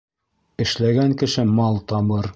[0.65, 2.29] Эшләгән кеше мал табыр.